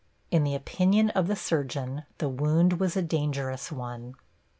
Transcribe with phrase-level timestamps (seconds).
[0.31, 4.15] In the opinion of the surgeon the wound was a dangerous one.